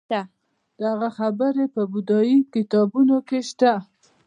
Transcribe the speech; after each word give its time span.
د 0.79 0.81
هغه 0.89 1.09
خبرې 1.17 1.65
په 1.75 1.81
بودايي 1.93 2.37
کتابونو 2.53 3.17
کې 3.27 3.39
شته 3.49 3.73